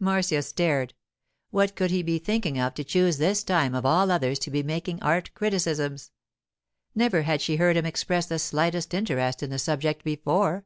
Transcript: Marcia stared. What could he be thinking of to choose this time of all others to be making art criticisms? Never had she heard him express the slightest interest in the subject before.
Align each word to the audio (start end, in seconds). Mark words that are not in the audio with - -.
Marcia 0.00 0.42
stared. 0.42 0.92
What 1.52 1.76
could 1.76 1.92
he 1.92 2.02
be 2.02 2.18
thinking 2.18 2.58
of 2.58 2.74
to 2.74 2.82
choose 2.82 3.18
this 3.18 3.44
time 3.44 3.76
of 3.76 3.86
all 3.86 4.10
others 4.10 4.40
to 4.40 4.50
be 4.50 4.64
making 4.64 5.00
art 5.00 5.32
criticisms? 5.34 6.10
Never 6.96 7.22
had 7.22 7.40
she 7.40 7.58
heard 7.58 7.76
him 7.76 7.86
express 7.86 8.26
the 8.26 8.40
slightest 8.40 8.92
interest 8.92 9.40
in 9.40 9.50
the 9.50 9.58
subject 9.60 10.02
before. 10.02 10.64